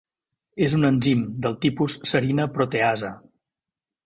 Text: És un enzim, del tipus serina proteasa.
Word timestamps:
És 0.67 0.73
un 0.77 0.87
enzim, 0.89 1.21
del 1.43 1.57
tipus 1.67 1.99
serina 2.13 2.49
proteasa. 2.57 3.13